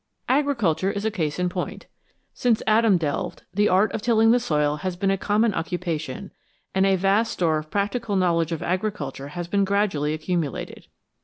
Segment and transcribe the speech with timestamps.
[0.27, 1.85] Agriculture is a case in point.
[2.33, 6.31] Since Adam delved, the art of tilling the soil has been a common occupation,
[6.73, 10.87] and a vast store of practical knowledge of agriculture has been gradually accumulated.